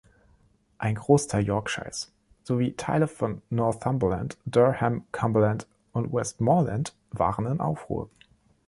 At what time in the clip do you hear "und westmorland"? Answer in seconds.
5.91-6.95